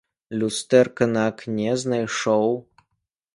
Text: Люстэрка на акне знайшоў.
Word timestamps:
Люстэрка 0.39 1.07
на 1.11 1.21
акне 1.33 1.77
знайшоў. 1.83 2.51